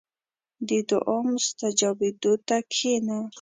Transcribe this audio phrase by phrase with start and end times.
[0.67, 3.19] •د دعا مستجابېدو ته کښېنه.